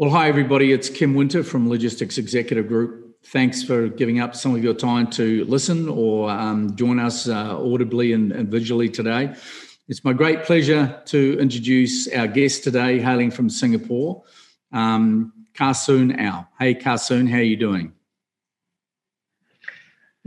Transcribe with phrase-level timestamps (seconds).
[0.00, 0.72] Well, hi, everybody.
[0.72, 3.18] It's Kim Winter from Logistics Executive Group.
[3.22, 7.62] Thanks for giving up some of your time to listen or um, join us uh,
[7.62, 9.34] audibly and, and, visually today.
[9.88, 14.22] It's my great pleasure to introduce our guest today, hailing from Singapore,
[14.72, 16.48] um, Karsoon Ao.
[16.58, 17.92] Hey, Karsoon, how are you doing?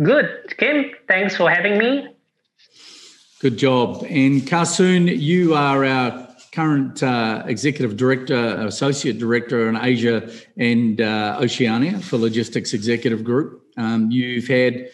[0.04, 0.92] Good, Kim.
[1.08, 2.10] Thanks for having me.
[3.40, 4.06] Good job.
[4.08, 8.36] And Karsoon, you are our current uh, executive director,
[8.68, 13.64] associate director in Asia and uh, Oceania for Logistics Executive Group.
[13.76, 14.90] Um, you've had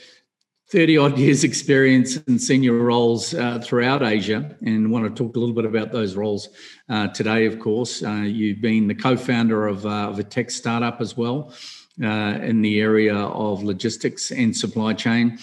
[0.72, 5.40] 30 odd years experience in senior roles uh, throughout Asia and want to talk a
[5.40, 6.48] little bit about those roles
[6.88, 8.02] uh, today, of course.
[8.04, 11.54] Uh, you've been the co-founder of, uh, of, a tech startup as well
[11.98, 15.38] in the area of logistics and supply chain.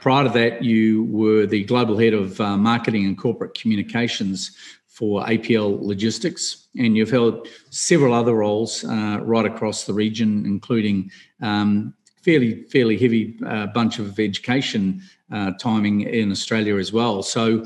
[0.00, 4.56] prior to that, you were the global head of marketing and corporate communications
[4.92, 11.10] for APL Logistics, and you've held several other roles uh, right across the region, including
[11.40, 17.22] um, fairly fairly heavy uh, bunch of education uh, timing in Australia as well.
[17.22, 17.64] So,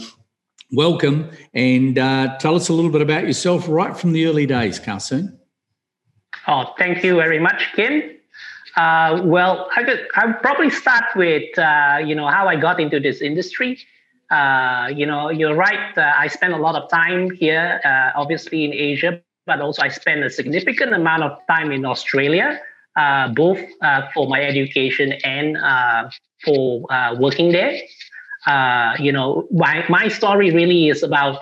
[0.71, 4.79] welcome and uh, tell us a little bit about yourself right from the early days,
[4.79, 5.37] Karsoon.
[6.47, 8.03] Oh, thank you very much, Kim.
[8.77, 13.01] Uh, well, I could I'll probably start with uh, you know how I got into
[13.01, 13.81] this industry
[14.31, 15.97] uh, you know, you're right.
[15.97, 19.89] Uh, I spend a lot of time here, uh, obviously in Asia, but also I
[19.89, 22.61] spend a significant amount of time in Australia,
[22.97, 26.11] uh, both uh, for my education and uh,
[26.45, 26.87] for
[27.19, 27.79] working there.
[28.99, 31.41] you know, my, my story really is about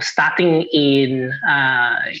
[0.00, 1.32] starting in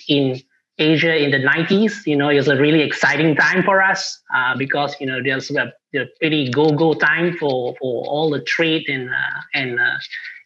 [0.08, 0.40] in
[0.78, 2.06] Asia in the 90s.
[2.06, 4.20] You know, it was a really exciting time for us
[4.56, 9.08] because you know there's a, a pretty go-go time for for all the trade and
[9.10, 9.98] uh, and uh,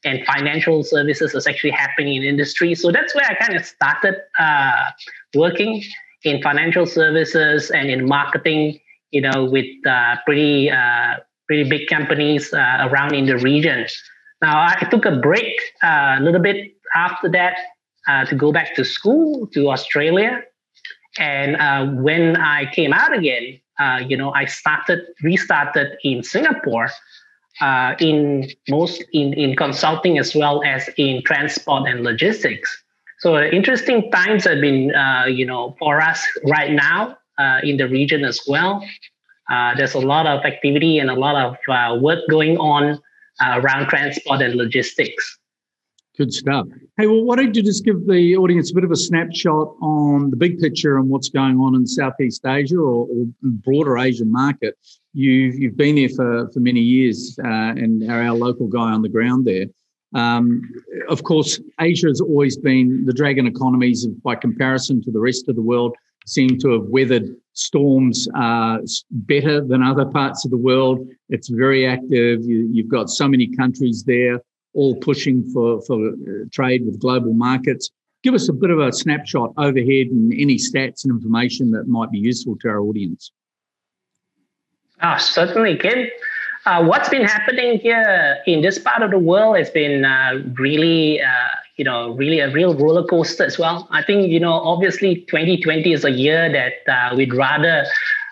[0.05, 2.75] and financial services is actually happening in industry.
[2.75, 4.91] So that's where I kind of started uh,
[5.35, 5.83] working
[6.25, 8.81] in financial services and in marketing.
[9.11, 11.17] You know, with uh, pretty uh,
[11.47, 13.87] pretty big companies around in the region.
[14.43, 17.55] Now I took a break a little bit after that
[18.09, 20.43] uh, to go back to school to Australia.
[21.19, 26.91] And uh, when I came out again, uh, you know, I started restarted in Singapore,
[27.61, 32.83] uh, in most in in consulting as well as in transport and logistics.
[33.19, 37.89] So interesting times have been, uh, you know, for us right now uh, in the
[37.89, 38.85] region as well.
[39.77, 42.99] there's a lot of activity and a lot of work going on
[43.41, 45.39] around transport and logistics.
[46.17, 46.69] Good stuff.
[46.97, 50.31] Hey, well, why don't you just give the audience a bit of a snapshot on
[50.31, 54.79] the big picture and what's going on in Southeast Asia or, or broader Asian market?
[55.13, 59.03] You've, you've been there for, for many years uh, and are our local guy on
[59.03, 59.67] the ground there.
[60.15, 60.63] Um,
[61.09, 65.57] of course, Asia has always been the dragon economies, by comparison to the rest of
[65.57, 68.79] the world, seem to have weathered storms uh,
[69.11, 71.09] better than other parts of the world.
[71.29, 72.43] It's very active.
[72.45, 74.41] You, you've got so many countries there
[74.75, 76.13] all pushing for, for uh,
[76.53, 77.91] trade with global markets.
[78.23, 82.11] Give us a bit of a snapshot overhead and any stats and information that might
[82.11, 83.31] be useful to our audience.
[85.03, 86.09] Oh, certainly, Ken.
[86.67, 91.21] Uh, what's been happening here in this part of the world has been uh, really,
[91.21, 93.87] uh, you know, really a real roller coaster as well.
[93.91, 97.85] I think, you know, obviously 2020 is a year that uh, we'd rather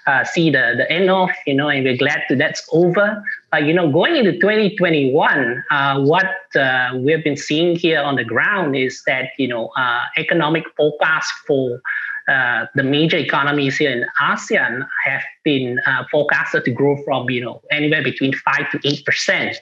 [0.07, 3.23] uh, see the, the end of, you know, and we're glad that that's over.
[3.51, 6.27] But, you know, going into 2021, uh, what
[6.57, 11.33] uh, we've been seeing here on the ground is that, you know, uh, economic forecasts
[11.47, 11.81] for
[12.29, 15.81] uh, the major economies here in ASEAN have been
[16.11, 19.57] forecasted to grow from, you know, anywhere between 5 to 8%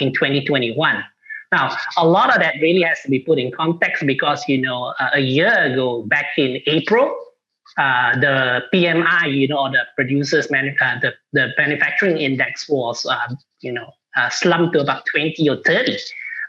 [0.00, 1.04] in 2021.
[1.52, 4.92] Now, a lot of that really has to be put in context because, you know,
[5.12, 7.14] a year ago, back in April,
[7.76, 13.34] uh, the PMI, you know, the producers, manu- uh, the, the manufacturing index was, uh,
[13.60, 15.96] you know, uh, slumped to about 20 or 30.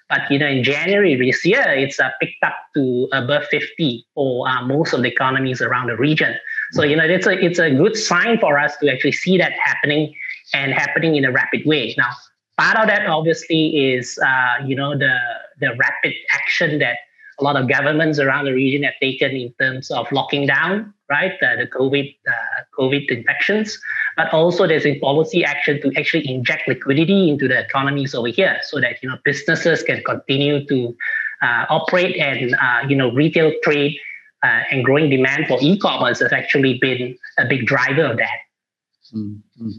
[0.07, 4.47] But, you know, in January this year, it's uh, picked up to above 50 for
[4.47, 6.35] uh, most of the economies around the region.
[6.73, 9.53] So, you know, it's a, it's a good sign for us to actually see that
[9.63, 10.13] happening
[10.53, 11.95] and happening in a rapid way.
[11.97, 12.11] Now,
[12.59, 14.19] part of that obviously is,
[14.63, 15.17] you know, the,
[15.59, 16.97] the rapid action that
[17.39, 21.33] a lot of governments around the region have taken in terms of locking down, right,
[21.41, 23.77] uh, the COVID uh, COVID infections,
[24.15, 28.57] but also there's a policy action to actually inject liquidity into the economies over here,
[28.63, 30.95] so that you know businesses can continue to
[31.41, 33.97] uh, operate and uh, you know retail trade
[34.43, 38.39] uh, and growing demand for e-commerce has actually been a big driver of that.
[39.13, 39.69] Mm-hmm.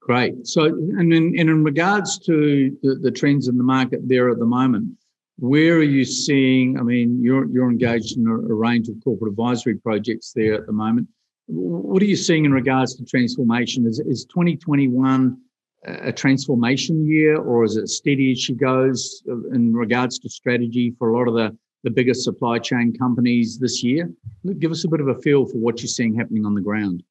[0.00, 0.46] Great.
[0.46, 4.38] So, and in, and in regards to the, the trends in the market there at
[4.38, 4.96] the moment,
[5.38, 6.78] where are you seeing?
[6.78, 10.66] I mean, you're you're engaged in a, a range of corporate advisory projects there at
[10.66, 11.08] the moment.
[11.46, 13.86] What are you seeing in regards to transformation?
[13.86, 15.38] Is is 2021
[15.84, 20.94] a transformation year, or is it steady as she goes uh, in regards to strategy
[20.98, 24.10] for a lot of the the biggest supply chain companies this year?
[24.58, 27.02] Give us a bit of a feel for what you're seeing happening on the ground.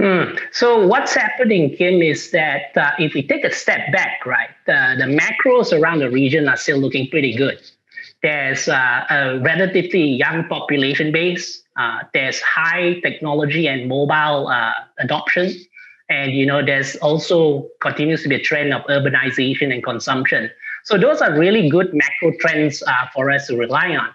[0.00, 0.34] Hmm.
[0.50, 4.94] So what's happening, Kim, is that uh, if we take a step back, right, the,
[4.96, 7.60] the macros around the region are still looking pretty good.
[8.22, 11.62] There's uh, a relatively young population base.
[11.76, 15.52] Uh, there's high technology and mobile uh, adoption,
[16.08, 20.50] and you know there's also continues to be a trend of urbanization and consumption.
[20.84, 24.08] So those are really good macro trends uh, for us to rely on.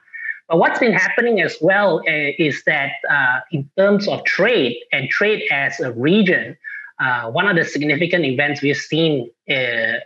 [0.47, 5.09] But what's been happening as well uh, is that uh, in terms of trade and
[5.09, 6.55] trade as a region,
[6.99, 9.53] uh, one of the significant events we've seen uh,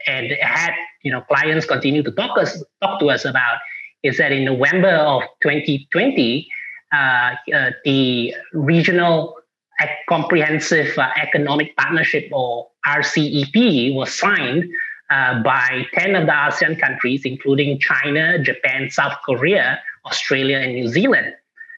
[0.07, 0.71] and had
[1.03, 3.57] you know clients continue to talk us talk to us about
[4.01, 6.47] is that in November of 2020,
[6.93, 6.95] uh,
[7.53, 9.35] uh, the regional
[10.07, 14.69] comprehensive economic partnership or RCEP was signed
[15.09, 20.87] uh, by 10 of the ASEAN countries, including China, Japan, South Korea, Australia, and New
[20.87, 21.33] Zealand.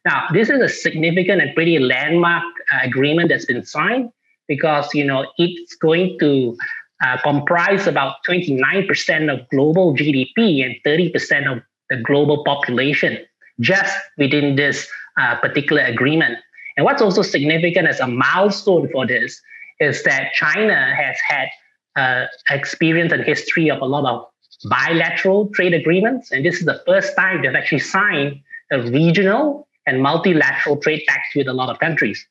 [0.05, 2.43] Now, this is a significant and pretty landmark
[2.73, 4.09] uh, agreement that's been signed
[4.47, 6.57] because you know it's going to
[7.03, 13.17] uh, comprise about 29% of global GDP and 30% of the global population
[13.59, 14.87] just within this
[15.17, 16.37] uh, particular agreement.
[16.77, 19.39] And what's also significant as a milestone for this
[19.79, 21.47] is that China has had
[21.95, 24.25] uh, experience and history of a lot of
[24.69, 26.31] bilateral trade agreements.
[26.31, 28.39] And this is the first time they've actually signed
[28.71, 32.25] a regional and multilateral trade pact with a lot of countries.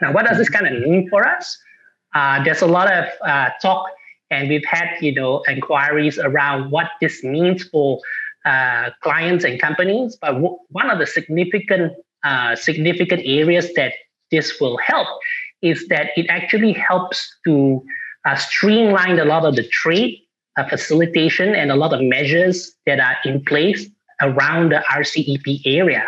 [0.00, 1.56] Now, what does this kind of mean for us?
[2.14, 3.86] Uh, there's a lot of uh, talk,
[4.30, 8.00] and we've had you know inquiries around what this means for
[8.44, 10.16] uh, clients and companies.
[10.20, 11.92] But w- one of the significant
[12.24, 13.92] uh, significant areas that
[14.30, 15.08] this will help
[15.62, 17.82] is that it actually helps to
[18.28, 20.18] uh, streamlined a lot of the trade
[20.56, 23.88] uh, facilitation and a lot of measures that are in place
[24.20, 26.04] around the RCEP area.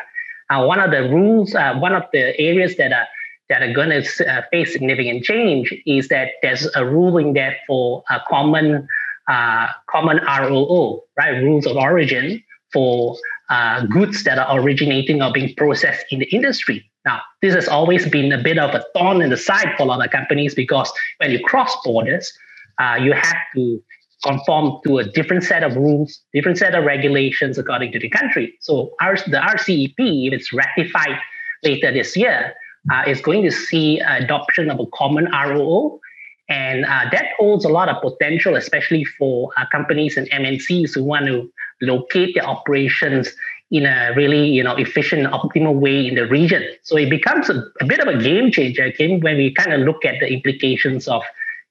[0.50, 3.06] Uh, one of the rules, uh, one of the areas that are
[3.48, 8.04] that are going to uh, face significant change is that there's a ruling there for
[8.10, 8.86] a common
[9.28, 11.42] uh, common ROO, right?
[11.42, 12.42] Rules of origin
[12.72, 13.16] for
[13.48, 16.89] uh, goods that are originating or being processed in the industry.
[17.06, 19.86] Now, this has always been a bit of a thorn in the side for a
[19.86, 22.30] lot of companies because when you cross borders,
[22.78, 23.82] uh, you have to
[24.22, 28.54] conform to a different set of rules, different set of regulations according to the country.
[28.60, 31.18] So our, the RCEP, if it's ratified
[31.64, 32.54] later this year,
[32.92, 36.00] uh, is going to see adoption of a common ROO.
[36.48, 41.04] And uh, that holds a lot of potential, especially for uh, companies and MNCs who
[41.04, 41.50] want to
[41.80, 43.32] locate their operations
[43.70, 46.62] in a really you know efficient optimal way in the region.
[46.82, 49.80] So it becomes a, a bit of a game changer Kim, when we kind of
[49.80, 51.22] look at the implications of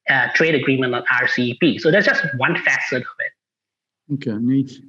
[0.09, 4.13] uh, trade agreement on rcep so that's just one facet of it.
[4.13, 4.31] Okay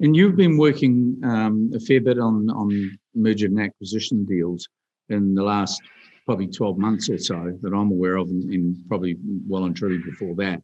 [0.00, 4.68] and you've been working um, a fair bit on on merger and acquisition deals
[5.10, 5.82] in the last
[6.24, 9.16] probably 12 months or so that i'm aware of and, and probably
[9.48, 10.62] well and truly before that.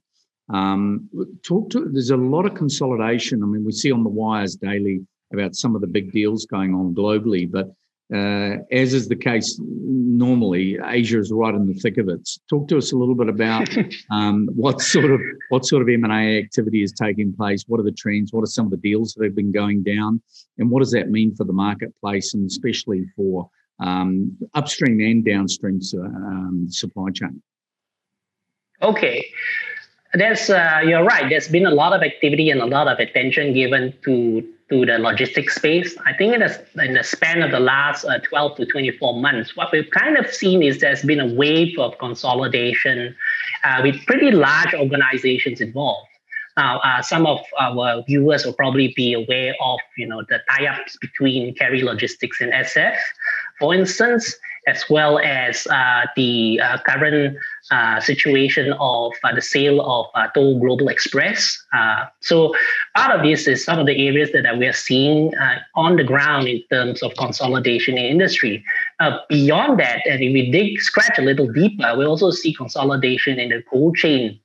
[0.48, 1.10] Um,
[1.42, 3.42] talk to there's a lot of consolidation.
[3.42, 6.74] I mean we see on the wires daily about some of the big deals going
[6.74, 7.50] on globally.
[7.50, 7.74] But
[8.14, 12.28] uh, as is the case normally, Asia is right in the thick of it.
[12.48, 13.68] Talk to us a little bit about
[14.10, 17.64] um, what sort of what sort of M and A activity is taking place.
[17.66, 18.32] What are the trends?
[18.32, 20.22] What are some of the deals that have been going down,
[20.58, 25.80] and what does that mean for the marketplace, and especially for um, upstream and downstream
[25.94, 27.42] um, supply chain?
[28.82, 29.26] Okay,
[30.14, 31.28] there's uh, you're right.
[31.28, 34.98] There's been a lot of activity and a lot of attention given to to the
[34.98, 35.96] logistics space.
[36.06, 39.56] I think in the, in the span of the last uh, 12 to 24 months,
[39.56, 43.14] what we've kind of seen is there's been a wave of consolidation
[43.62, 46.08] uh, with pretty large organizations involved.
[46.56, 50.96] Now, uh, some of our viewers will probably be aware of, you know, the tie-ups
[51.00, 52.96] between Kerry Logistics and SF,
[53.60, 54.34] for instance,
[54.66, 57.36] as well as uh, the uh, current
[57.70, 61.56] uh, situation of uh, the sale of uh, Toll Global Express.
[61.72, 62.54] Uh, so
[62.96, 65.32] part of this is some of the areas that, that we are seeing
[65.74, 68.64] on the ground in terms of consolidation in industry.
[69.28, 73.50] beyond that, and if we dig scratch a little deeper, we also see consolidation in
[73.50, 74.38] the cold chain,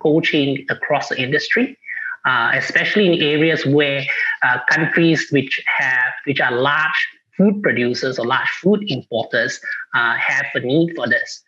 [0.00, 1.78] cold chain across the industry.
[2.24, 4.04] Uh, especially in areas where
[4.44, 9.60] uh, countries which have which are large food producers or large food importers
[9.94, 11.42] uh, have a need for this.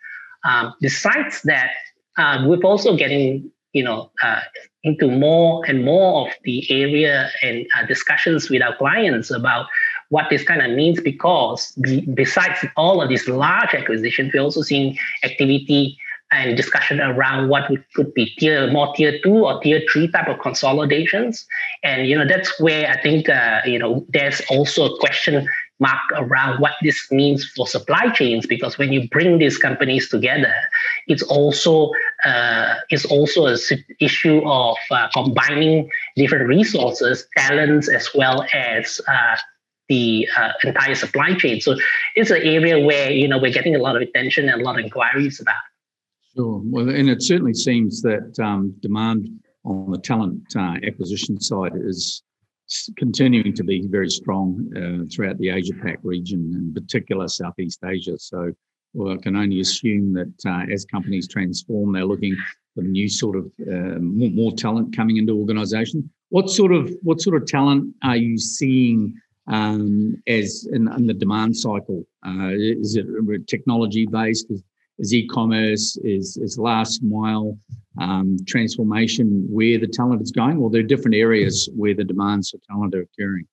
[0.45, 1.71] Um, besides that,
[2.19, 4.41] uh, we're also getting you know, uh,
[4.85, 9.67] into more and more of the area and uh, discussions with our clients about
[10.09, 14.62] what this kind of means because be, besides all of these large acquisitions, we're also
[14.62, 15.99] seeing activity
[16.33, 20.38] and discussion around what could be tier more tier two or tier three type of
[20.41, 21.47] consolidations
[21.85, 25.47] and you know that's where i think uh, you know there's also a question
[25.81, 30.54] mark around what this means for supply chains because when you bring these companies together
[31.09, 31.90] it's also
[32.25, 33.59] uh, it's also a
[34.00, 39.37] issue of uh, combining different resources talents as well as uh,
[39.88, 41.75] the uh, entire supply chain so
[42.14, 44.78] it's an area where you know we're getting a lot of attention and a lot
[44.78, 45.57] of inquiries about
[46.37, 46.61] Sure.
[46.64, 49.28] Well, and it certainly seems that um, demand
[49.64, 52.23] on the talent uh, acquisition side is
[52.97, 58.18] continuing to be very strong uh, throughout the Asia Pac region, in particular Southeast Asia.
[58.18, 58.52] So,
[58.92, 62.37] well, I can only assume that uh, as companies transform, they're looking
[62.75, 66.11] for new sort of uh, more, more, talent coming into organisation.
[66.30, 69.14] What sort of what sort of talent are you seeing
[69.47, 72.04] um, as in, in, the demand cycle?
[72.26, 73.06] Uh, is it
[73.47, 74.50] technology based?
[74.99, 77.59] Is e-commerce, is is last mile
[78.01, 82.51] um, transformation where the talent is going, Well, there are different areas where the demands
[82.51, 83.47] for talent are occurring?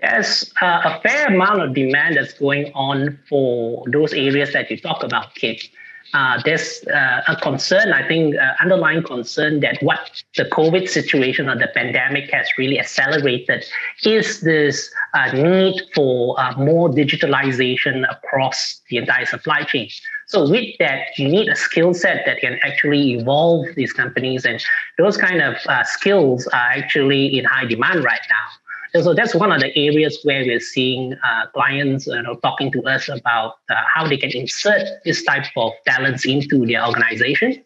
[0.00, 4.78] There's uh, a fair amount of demand that's going on for those areas that you
[4.78, 5.68] talk about, Kit
[6.12, 11.48] uh, there's uh, a concern, I think, uh, underlying concern that what the COVID situation
[11.48, 13.64] or the pandemic has really accelerated
[14.04, 19.88] is this uh, need for uh, more digitalization across the entire supply chain.
[20.26, 24.62] So, with that, you need a skill set that can actually evolve these companies, and
[24.96, 28.69] those kind of uh, skills are actually in high demand right now.
[28.92, 32.72] And so that's one of the areas where we're seeing uh, clients you know, talking
[32.72, 37.62] to us about uh, how they can insert this type of talents into their organization.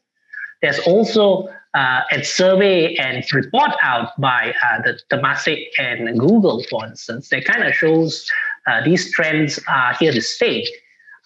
[0.61, 6.87] There's also uh, a survey and report out by uh, the Temasek and Google, for
[6.87, 8.31] instance, that kind of shows
[8.67, 10.67] uh, these trends are here to stay.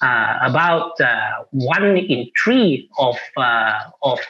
[0.01, 0.93] Uh, about
[1.51, 3.17] one in three of
[4.03, 4.21] of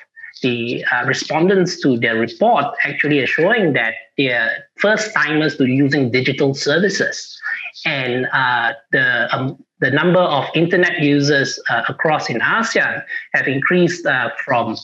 [0.40, 6.10] the uh, respondents to their report actually are showing that they're first timers to using
[6.10, 7.38] digital services.
[7.84, 13.02] And uh, the, um, the number of internet users uh, across in ASEAN
[13.34, 14.76] have increased uh, from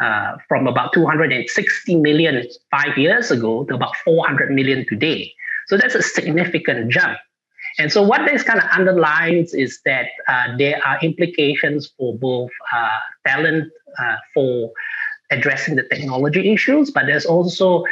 [0.00, 5.30] uh, from about 260 million five years ago to about 400 million today.
[5.66, 7.18] So that's a significant jump.
[7.78, 12.50] And so, what this kind of underlines is that uh, there are implications for both
[12.74, 14.72] uh, talent, uh, for
[15.30, 17.84] addressing the technology issues, but there's also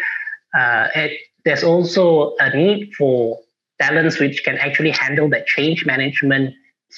[0.56, 3.38] uh, a, there's also a need for
[3.80, 6.54] talents which can actually handle that change management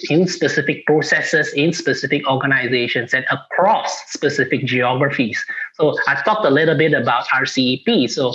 [0.09, 5.45] in specific processes, in specific organizations, and across specific geographies.
[5.75, 8.09] So I talked a little bit about RCEP.
[8.09, 8.35] So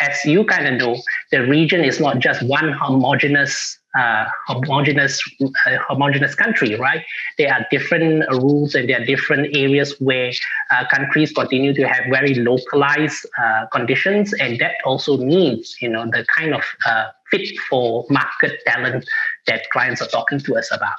[0.00, 5.76] as you kind of know, the region is not just one homogeneous uh, homogeneous uh,
[5.88, 7.02] homogeneous country, right?
[7.38, 10.32] There are different rules and there are different areas where
[10.70, 16.04] uh, countries continue to have very localized uh, conditions, and that also needs, you know,
[16.06, 19.04] the kind of uh, fit for market talent
[19.46, 20.96] that clients are talking to us about.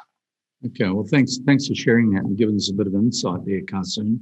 [0.66, 3.62] Okay, well, thanks thanks for sharing that and giving us a bit of insight there,
[3.70, 4.22] Carson.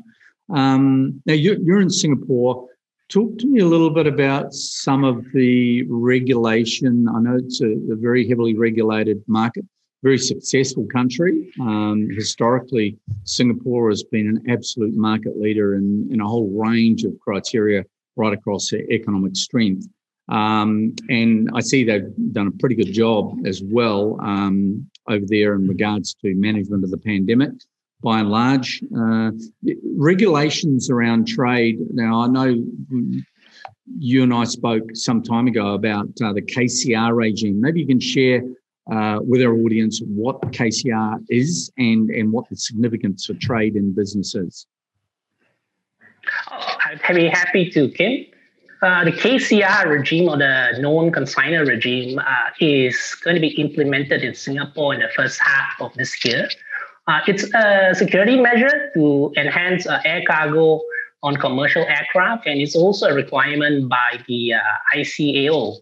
[0.53, 2.67] Um, now you're, you're in Singapore.
[3.11, 7.09] Talk to me a little bit about some of the regulation.
[7.09, 9.65] I know it's a, a very heavily regulated market,
[10.01, 11.51] very successful country.
[11.59, 17.19] Um, historically, Singapore has been an absolute market leader in, in a whole range of
[17.19, 17.83] criteria
[18.15, 19.89] right across economic strength.
[20.29, 25.55] Um, and I see they've done a pretty good job as well um, over there
[25.55, 27.51] in regards to management of the pandemic
[28.01, 28.81] by and large.
[28.97, 29.31] Uh,
[29.95, 31.79] regulations around trade.
[31.91, 32.63] Now, I know
[33.97, 37.59] you and I spoke some time ago about uh, the KCR regime.
[37.61, 38.41] Maybe you can share
[38.91, 43.95] uh, with our audience what KCR is and, and what the significance for trade and
[43.95, 44.65] business is.
[46.51, 48.25] Oh, I'd be happy to, Kim.
[48.81, 54.23] Uh, the KCR regime or the known consignor regime uh, is going to be implemented
[54.23, 56.49] in Singapore in the first half of this year.
[57.07, 60.81] Uh, it's a security measure to enhance uh, air cargo
[61.23, 64.59] on commercial aircraft, and it's also a requirement by the uh,
[64.95, 65.77] ICAO.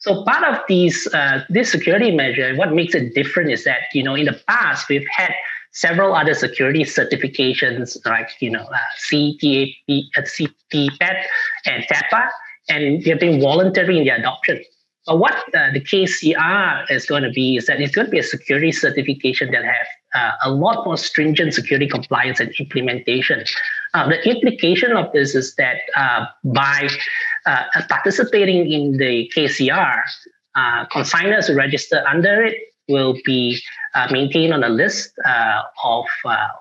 [0.00, 1.06] So part of these
[1.48, 5.06] this security measure, what makes it different is that you know in the past we've
[5.14, 5.32] had
[5.72, 8.78] several other security certifications like you know uh,
[9.10, 9.74] CTAP,
[10.16, 11.24] CTPAT,
[11.66, 12.28] and TAPA,
[12.68, 14.62] and they've been voluntary in their adoption.
[15.06, 18.18] But what uh, the KCR is going to be is that it's going to be
[18.18, 23.44] a security certification that have uh, a lot more stringent security compliance and implementation.
[23.94, 26.88] Uh, the implication of this is that uh, by
[27.46, 30.00] uh, participating in the KCR,
[30.54, 32.56] uh, consigners who register under it
[32.88, 33.58] will be
[33.94, 35.12] uh, maintained on a list
[35.84, 36.04] of,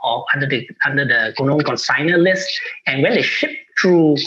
[0.04, 2.50] of under the under the known consigner list.
[2.86, 4.18] And when they ship through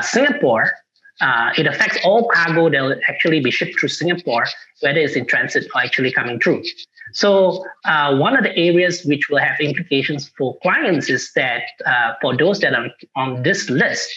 [0.00, 0.72] Singapore,
[1.20, 4.46] uh, it affects all cargo that will actually be shipped through Singapore,
[4.80, 6.62] whether it's in transit or actually coming through.
[7.12, 11.62] So uh, one of the areas which will have implications for clients is that
[12.20, 14.10] for those that are on this list,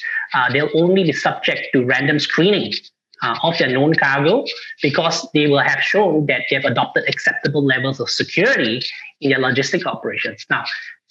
[0.52, 2.74] they'll only be subject to random screening
[3.22, 4.46] uh, of their known cargo
[4.82, 8.82] because they will have shown that they have adopted acceptable levels of security
[9.22, 10.46] in their logistic operations.
[10.50, 10.66] Now,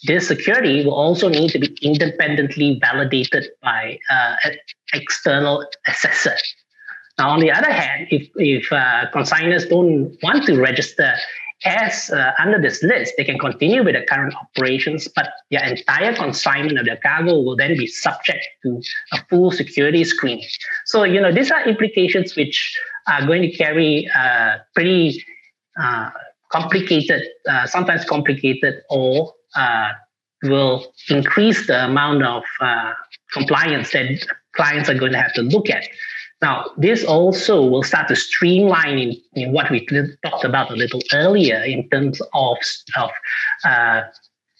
[0.04, 4.56] this security will also need to be independently validated by uh, an
[4.92, 6.36] external assessor.
[7.18, 11.14] Now, on the other hand, if, if uh, consigners don't want to register
[11.64, 16.14] as uh, under this list, they can continue with the current operations, but their entire
[16.14, 18.82] consignment of their cargo will then be subject to
[19.12, 20.44] a full security screening.
[20.84, 25.24] So, you know, these are implications which are going to carry uh, pretty
[25.80, 26.10] uh,
[26.52, 29.92] complicated, uh, sometimes complicated, or uh,
[30.42, 32.92] will increase the amount of uh,
[33.32, 35.84] compliance that clients are going to have to look at.
[36.42, 39.86] Now, this also will start to streamline in, in what we
[40.22, 42.58] talked about a little earlier in terms of,
[42.96, 43.10] of
[43.64, 44.02] uh,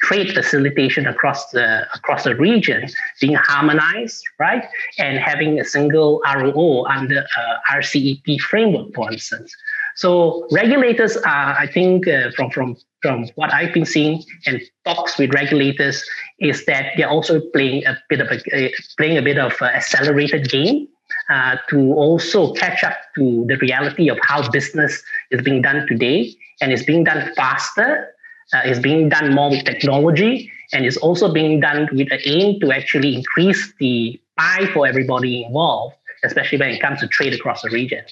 [0.01, 2.89] trade facilitation across the across the region
[3.21, 4.65] being harmonized, right,
[4.99, 9.55] and having a single ROO under uh, RCEP framework, for instance.
[9.97, 15.19] So regulators are, I think, uh, from from from what I've been seeing and talks
[15.19, 16.03] with regulators,
[16.39, 20.51] is that they're also playing a bit of a uh, playing a bit of accelerated
[20.51, 20.89] game
[21.31, 26.35] uh, to also catch up to the reality of how business is being done today
[26.61, 28.13] and is being done faster
[28.53, 32.61] uh, it's being done more with technology and is also being done with the aim
[32.61, 37.63] to actually increase the pie for everybody involved especially when it comes to trade across
[37.63, 38.05] the region.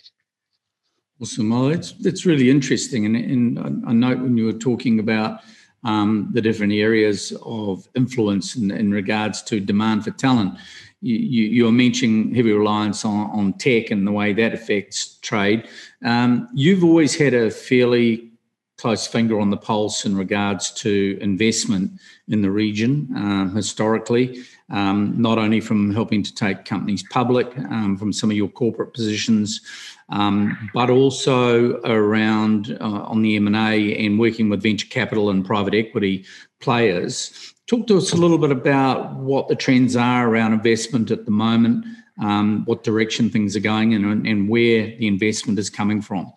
[1.21, 1.51] Awesome.
[1.51, 3.07] Well it's, really interesting.
[3.07, 5.41] And, and i note when you were talking about
[5.85, 10.59] um, the different areas of influence in, in regards to demand for talent
[11.05, 15.69] you, you, are mentioning heavy reliance on, on tech and the way that affects trade.
[16.05, 18.31] Um, you've always had a fairly
[18.79, 21.93] close finger on the pulse in regards to investment
[22.29, 27.97] in the region um, historically, um, not only from helping to take companies public um,
[27.97, 29.61] from some of your corporate positions,
[30.09, 35.75] um, but also around uh, on the M&A and working with venture capital and private
[35.75, 36.25] equity
[36.61, 37.54] players.
[37.67, 41.31] Talk to us a little bit about what the trends are around investment at the
[41.31, 41.87] moment,
[42.21, 46.31] um, what direction things are going in, and, and where the investment is coming from.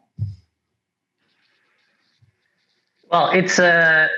[3.12, 4.10] Well, it's a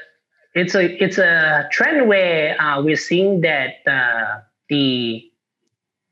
[0.53, 5.29] it's a it's a trend where uh, we're seeing that uh, the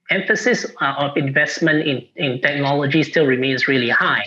[0.10, 4.26] emphasis uh, of investment in, in technology still remains really high.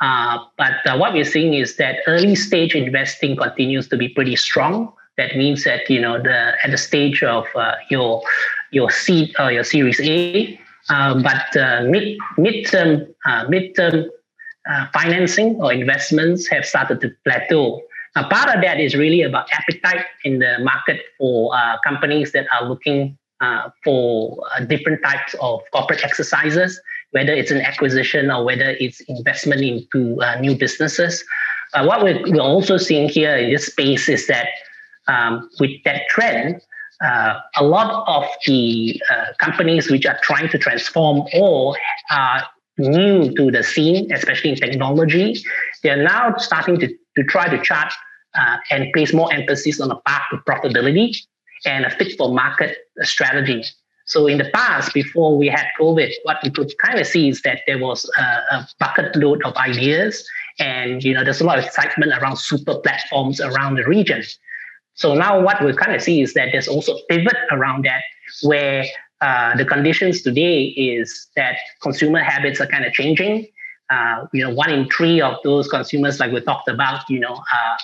[0.00, 4.36] Uh, but uh, what we're seeing is that early stage investing continues to be pretty
[4.36, 4.92] strong.
[5.16, 8.22] That means that you know the at the stage of uh, your
[8.74, 10.58] your seed or uh, your Series A,
[10.90, 14.08] uh, but uh, mid midterm uh, midterm
[14.68, 17.80] uh, financing or investments have started to plateau.
[18.16, 21.52] Now, part of that is really about appetite in the market for
[21.84, 23.18] companies that are looking
[23.82, 30.20] for different types of corporate exercises, whether it's an acquisition or whether it's investment into
[30.40, 31.24] new businesses.
[31.82, 34.46] what we're, we're also seeing here in this space is that
[35.08, 36.60] um, with that trend,
[37.02, 41.76] uh, a lot of the uh, companies which are trying to transform or
[42.10, 42.42] are
[42.78, 45.36] new to the scene, especially in technology,
[45.82, 47.92] they are now starting to, to try to chart
[48.34, 51.16] uh, and place more emphasis on a path to profitability
[51.64, 53.64] and a fit for market strategy.
[54.06, 57.40] So in the past, before we had COVID, what we could kind of see is
[57.42, 58.22] that there was a,
[58.56, 60.26] a bucket load of ideas,
[60.58, 64.22] and you know there's a lot of excitement around super platforms around the region.
[64.94, 68.02] So now what we kind of see is that there's also pivot around that
[68.42, 68.84] where
[69.20, 73.46] uh, the conditions today is that consumer habits are kind of changing.
[73.90, 77.34] Uh, you know, one in three of those consumers, like we talked about, you know,
[77.52, 77.76] uh,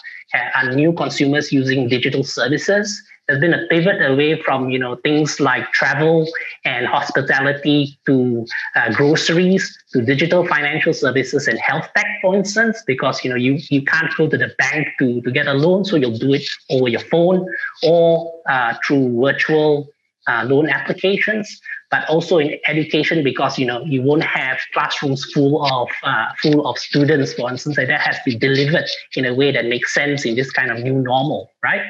[0.57, 5.38] are new consumers using digital services there's been a pivot away from you know things
[5.38, 6.27] like travel
[6.64, 13.23] and hospitality to uh, groceries to digital financial services and health tech for instance because
[13.23, 15.95] you know you you can't go to the bank to to get a loan so
[15.95, 17.47] you'll do it over your phone
[17.85, 19.88] or uh, through virtual
[20.27, 25.64] uh, loan applications but also in education because you know you won't have classrooms full
[25.64, 29.35] of uh, full of students, for instance, and that has to be delivered in a
[29.35, 31.83] way that makes sense in this kind of new normal, right?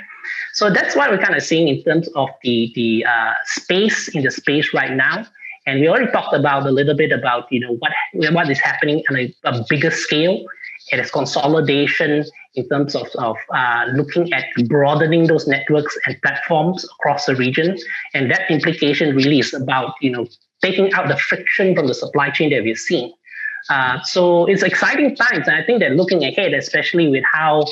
[0.55, 4.23] So that's what we're kind of seeing in terms of the the uh, space in
[4.23, 5.27] the space right now.
[5.67, 7.93] And we already talked about a little bit about you know what
[8.33, 10.45] what is happening on a, a bigger scale.
[10.93, 16.85] It is consolidation in terms of, of uh, looking at broadening those networks and platforms
[16.85, 17.79] across the region.
[18.15, 20.27] And that implication really is about, you know,
[20.63, 23.13] taking out the friction from the supply chain that we've seen.
[23.69, 25.47] Uh, so it's exciting times.
[25.47, 27.65] And I think that looking ahead, especially with how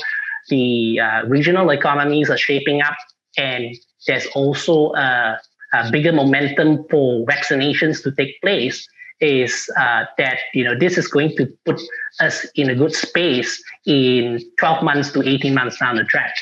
[0.49, 2.97] the uh, regional economies are shaping up,
[3.37, 3.75] and
[4.07, 5.39] there's also a,
[5.73, 8.87] a bigger momentum for vaccinations to take place,
[9.21, 11.81] is uh, that you know this is going to put
[12.19, 16.33] us in a good space in 12 months to 18 months down the track.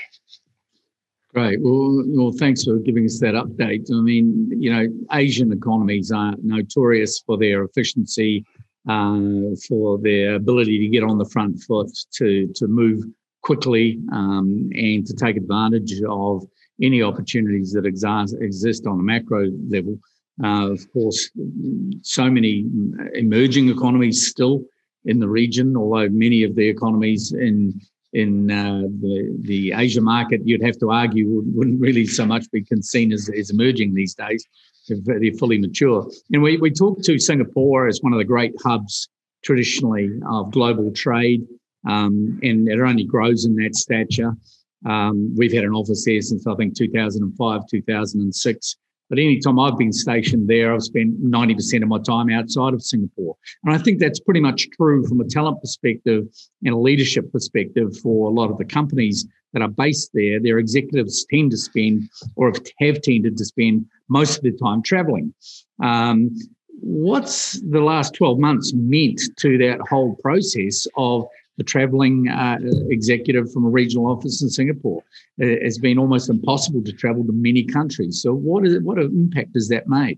[1.34, 1.60] Great.
[1.62, 3.92] Well, well, thanks for giving us that update.
[3.92, 8.46] I mean, you know, Asian economies are notorious for their efficiency,
[8.88, 9.20] uh,
[9.68, 13.04] for their ability to get on the front foot, to to move
[13.48, 13.86] quickly,
[14.20, 14.48] um,
[14.88, 15.94] and to take advantage
[16.26, 16.36] of
[16.88, 17.86] any opportunities that
[18.48, 19.42] exist on a macro
[19.76, 19.96] level.
[20.44, 21.20] Uh, of course,
[22.18, 22.54] so many
[23.26, 24.58] emerging economies still
[25.12, 27.58] in the region, although many of the economies in
[28.24, 28.32] in
[28.62, 29.16] uh, the
[29.52, 31.26] the Asia market, you'd have to argue
[31.58, 34.42] wouldn't really so much be seen as, as emerging these days.
[34.88, 36.00] They're, they're fully mature.
[36.32, 38.96] And we, we talk to Singapore as one of the great hubs
[39.48, 41.42] traditionally of global trade,
[41.86, 44.36] um, and it only grows in that stature.
[44.86, 48.76] Um, we've had an office there since I think 2005, 2006.
[49.10, 53.36] But anytime I've been stationed there, I've spent 90% of my time outside of Singapore.
[53.64, 56.26] And I think that's pretty much true from a talent perspective
[56.64, 60.42] and a leadership perspective for a lot of the companies that are based there.
[60.42, 65.34] Their executives tend to spend or have tended to spend most of their time traveling.
[65.82, 66.36] Um,
[66.80, 72.58] what's the last 12 months meant to that whole process of the travelling uh,
[72.90, 75.04] executive from a regional office in Singapore.
[75.38, 78.22] It has been almost impossible to travel to many countries.
[78.22, 80.18] So, what is it, what impact has that made?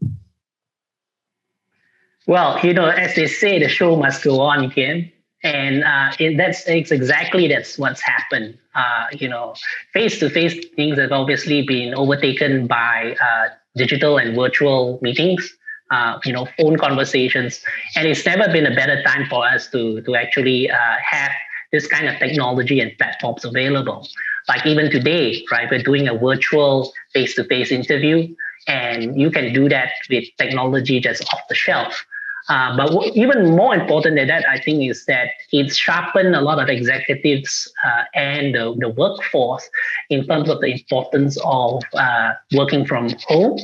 [2.27, 5.11] Well, you know, as they say, the show must go on, Ken.
[5.41, 8.57] And uh, it, that's it's exactly that's what's happened.
[8.75, 9.55] Uh, you know,
[9.93, 13.47] face-to-face things have obviously been overtaken by uh,
[13.77, 15.57] digital and virtual meetings
[15.91, 17.61] uh, you know, phone conversations.
[17.95, 21.31] And it's never been a better time for us to, to actually uh, have
[21.71, 24.07] this kind of technology and platforms available.
[24.47, 28.33] Like even today, right, we're doing a virtual face-to-face interview,
[28.67, 32.05] and you can do that with technology just off the shelf.
[32.47, 36.41] Uh, but w- even more important than that, I think, is that it's sharpened a
[36.41, 39.69] lot of executives uh, and the, the, workforce
[40.09, 43.59] in terms of the importance of uh, working from home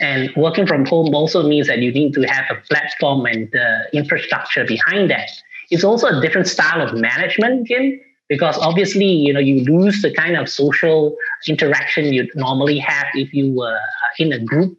[0.00, 3.88] and working from home also means that you need to have a platform and the
[3.92, 5.30] infrastructure behind that.
[5.70, 10.12] It's also a different style of management, Jim, because obviously, you know, you lose the
[10.12, 13.78] kind of social interaction you'd normally have if you were
[14.18, 14.78] in a group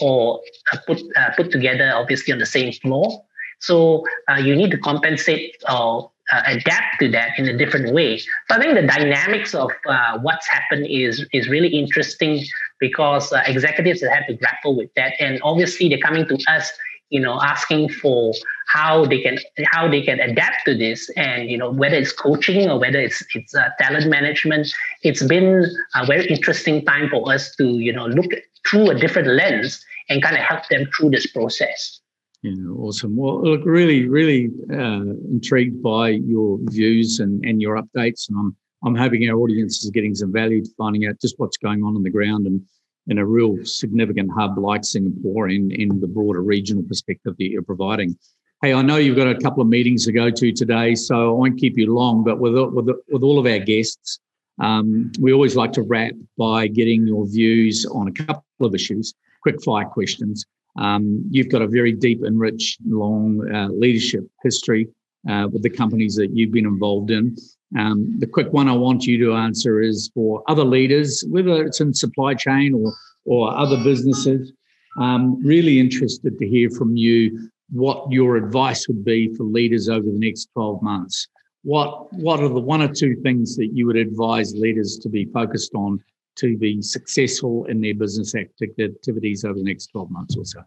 [0.00, 0.40] or
[0.86, 3.22] put uh, put together, obviously on the same floor.
[3.60, 8.18] So uh, you need to compensate or uh, adapt to that in a different way.
[8.18, 12.44] So I think the dynamics of uh, what's happened is is really interesting
[12.80, 16.70] because uh, executives have to grapple with that, and obviously they're coming to us,
[17.10, 18.34] you know, asking for
[18.68, 22.70] how they can how they can adapt to this, and you know whether it's coaching
[22.70, 24.72] or whether it's it's uh, talent management.
[25.02, 28.32] It's been a very interesting time for us to you know look
[28.68, 32.00] through a different lens and kind of help them through this process.
[32.42, 33.16] Yeah, awesome.
[33.16, 38.56] Well, look, really, really uh, intrigued by your views and, and your updates, and I'm
[38.84, 41.96] I'm hoping our audience is getting some value to finding out just what's going on
[41.96, 42.62] on the ground and
[43.06, 47.62] in a real significant hub like Singapore and in the broader regional perspective that you're
[47.62, 48.16] providing.
[48.62, 51.32] Hey, I know you've got a couple of meetings to go to today, so I
[51.32, 52.24] won't keep you long.
[52.24, 54.20] But with with, with all of our guests,
[54.58, 59.12] um, we always like to wrap by getting your views on a couple of issues,
[59.42, 60.46] quick fire questions.
[60.76, 64.88] Um, you've got a very deep and rich, long uh, leadership history
[65.28, 67.36] uh, with the companies that you've been involved in.
[67.76, 71.80] Um, the quick one I want you to answer is for other leaders, whether it's
[71.80, 72.92] in supply chain or
[73.24, 74.52] or other businesses.
[75.00, 80.06] Um, really interested to hear from you what your advice would be for leaders over
[80.06, 81.26] the next 12 months.
[81.62, 85.24] What what are the one or two things that you would advise leaders to be
[85.24, 86.02] focused on
[86.36, 90.62] to be successful in their business activities over the next 12 months or so?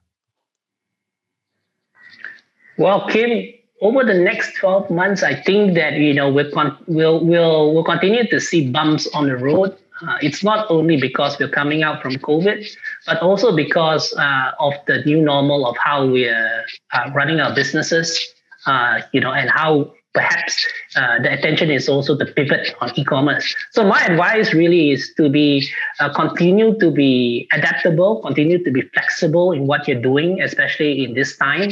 [2.77, 7.23] Well, Kim, over the next 12 months, I think that, you know, we'll, con- we'll,
[7.23, 9.77] we'll, we'll continue to see bumps on the road.
[10.01, 12.67] Uh, it's not only because we're coming out from COVID,
[13.05, 18.19] but also because uh, of the new normal of how we're uh, running our businesses,
[18.65, 23.55] uh, you know, and how perhaps uh, the attention is also the pivot on e-commerce.
[23.71, 25.67] So my advice really is to be
[25.99, 31.13] uh, continue to be adaptable, continue to be flexible in what you're doing, especially in
[31.13, 31.69] this time.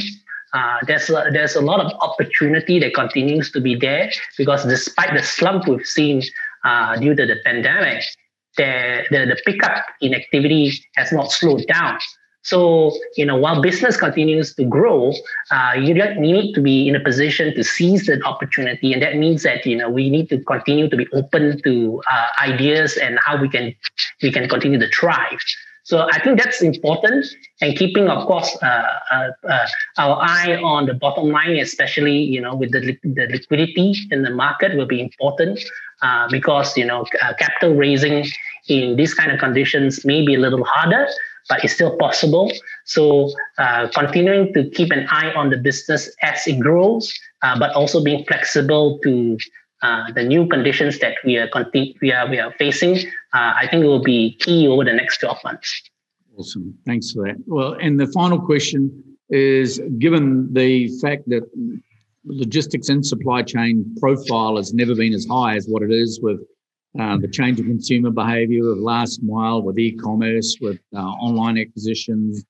[0.56, 5.12] Uh, there's a, there's a lot of opportunity that continues to be there because despite
[5.18, 6.22] the slump we've seen
[6.64, 8.02] uh, due to the pandemic,
[8.56, 11.98] the, the, the pickup in activity has not slowed down.
[12.42, 15.12] So, you know, while business continues to grow,
[15.50, 18.92] uh, you need to be in a position to seize that opportunity.
[18.92, 22.28] And that means that, you know, we need to continue to be open to uh,
[22.40, 23.74] ideas and how we can
[24.22, 25.40] we can continue to thrive.
[25.86, 27.26] So I think that's important,
[27.60, 28.66] and keeping, of course, uh,
[29.12, 29.66] uh, uh,
[29.98, 34.30] our eye on the bottom line, especially you know with the the liquidity in the
[34.30, 35.60] market, will be important
[36.02, 38.26] uh, because you know uh, capital raising
[38.66, 41.06] in these kind of conditions may be a little harder,
[41.48, 42.50] but it's still possible.
[42.84, 47.14] So uh, continuing to keep an eye on the business as it grows,
[47.60, 49.38] but also being flexible to
[49.82, 51.48] uh, the new conditions that we are
[52.00, 52.96] we are we are facing,
[53.34, 55.82] uh, I think will be key over the next 12 months.
[56.36, 56.74] Awesome.
[56.86, 57.36] Thanks for that.
[57.46, 61.42] Well, and the final question is given the fact that
[62.24, 66.40] logistics and supply chain profile has never been as high as what it is with
[66.98, 72.44] uh, the change in consumer behavior of last mile, with e-commerce, with uh, online acquisitions,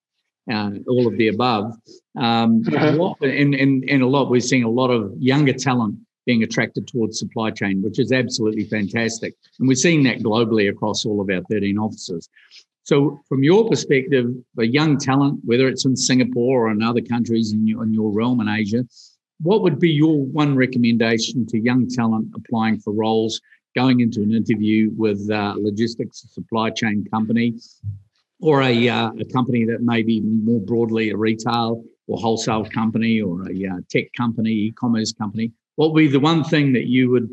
[0.51, 1.75] uh, all of the above.
[2.17, 2.97] Um, mm-hmm.
[2.97, 6.87] lot, and, and, and a lot, we're seeing a lot of younger talent being attracted
[6.87, 9.35] towards supply chain, which is absolutely fantastic.
[9.59, 12.29] And we're seeing that globally across all of our 13 offices.
[12.83, 14.27] So, from your perspective,
[14.59, 18.13] a young talent, whether it's in Singapore or in other countries in your, in your
[18.13, 18.85] realm in Asia,
[19.41, 23.41] what would be your one recommendation to young talent applying for roles,
[23.75, 27.55] going into an interview with logistics supply chain company
[28.41, 33.21] or a, uh, a company that may be more broadly a retail or wholesale company
[33.21, 35.53] or a uh, tech company, e commerce company?
[35.77, 37.31] What would be the one thing that you would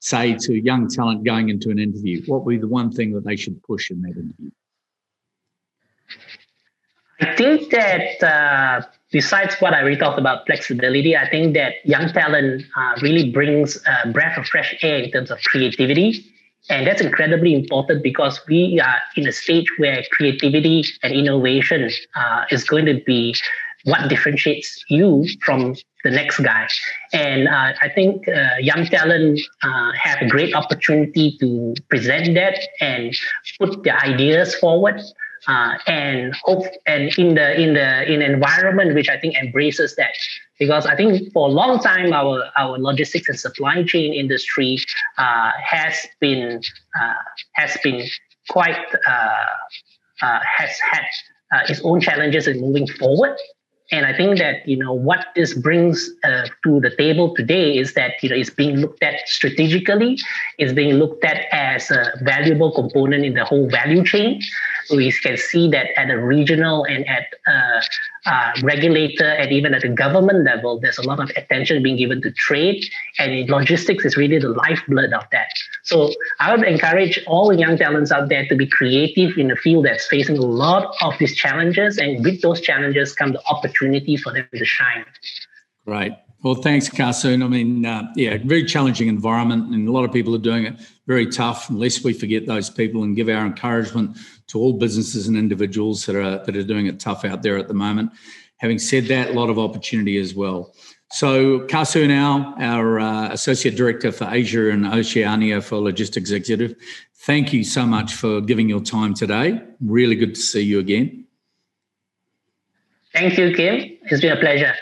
[0.00, 2.22] say to young talent going into an interview?
[2.26, 4.50] What would be the one thing that they should push in that interview?
[7.20, 12.12] I think that uh, besides what I already talked about flexibility, I think that young
[12.12, 16.26] talent uh, really brings a breath of fresh air in terms of creativity.
[16.68, 22.44] And that's incredibly important because we are in a stage where creativity and innovation uh,
[22.50, 23.34] is going to be
[23.84, 26.68] what differentiates you from the next guy.
[27.12, 32.58] And uh, I think uh, young talent uh, have a great opportunity to present that
[32.80, 33.14] and
[33.58, 35.00] put their ideas forward.
[35.48, 40.14] Uh, and hope and in the in the in environment which I think embraces that
[40.60, 44.78] because I think for a long time our our logistics and supply chain industry
[45.18, 46.60] uh, has been
[46.94, 47.14] uh,
[47.54, 48.06] has been
[48.50, 48.78] quite
[50.20, 51.02] has had
[51.68, 53.36] its own challenges in moving forward
[53.92, 57.92] and I think that you know what this brings uh, to the table today is
[57.92, 60.18] that you know it's being looked at strategically,
[60.58, 64.40] it's being looked at as a valuable component in the whole value chain.
[64.90, 67.80] We can see that at a regional and at uh,
[68.26, 72.22] uh, regulator and even at the government level, there's a lot of attention being given
[72.22, 72.84] to trade,
[73.18, 75.48] and logistics is really the lifeblood of that.
[75.84, 79.86] So I would encourage all young talents out there to be creative in a field
[79.86, 84.32] that's facing a lot of these challenges, and with those challenges come the opportunity for
[84.32, 85.04] them to shine.
[85.86, 86.16] Right.
[86.42, 87.44] Well, thanks, Kasun.
[87.44, 90.74] I mean, uh, yeah, very challenging environment, and a lot of people are doing it
[91.06, 91.70] very tough.
[91.70, 96.16] Unless we forget those people and give our encouragement to all businesses and individuals that
[96.16, 98.10] are that are doing it tough out there at the moment.
[98.56, 100.74] Having said that, a lot of opportunity as well.
[101.12, 106.74] So, Kasu now, our uh, Associate Director for Asia and Oceania for Logistics Executive,
[107.26, 109.60] thank you so much for giving your time today.
[109.80, 111.26] Really good to see you again.
[113.12, 113.98] Thank you, Kim.
[114.04, 114.74] It's been a pleasure.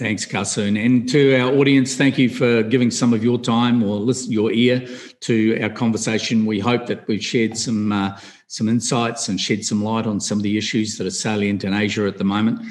[0.00, 0.82] Thanks, Kasun.
[0.82, 4.50] And to our audience, thank you for giving some of your time or listen, your
[4.50, 4.88] ear
[5.20, 6.46] to our conversation.
[6.46, 10.38] We hope that we've shared some uh, some insights and shed some light on some
[10.38, 12.62] of the issues that are salient in Asia at the moment.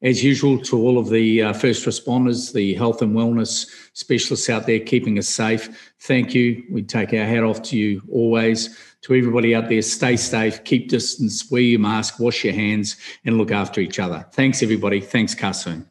[0.00, 4.66] As usual, to all of the uh, first responders, the health and wellness specialists out
[4.66, 6.64] there keeping us safe, thank you.
[6.70, 8.74] We take our hat off to you always.
[9.02, 12.96] To everybody out there, stay safe, keep distance, wear your mask, wash your hands,
[13.26, 14.26] and look after each other.
[14.32, 15.02] Thanks, everybody.
[15.02, 15.84] Thanks, Kasun.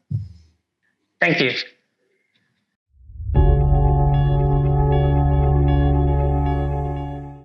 [1.20, 1.52] Thank you.